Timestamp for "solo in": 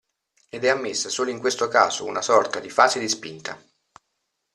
1.09-1.37